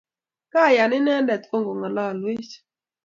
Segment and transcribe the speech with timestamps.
[0.51, 2.53] Kiyaan inendet kongalalwech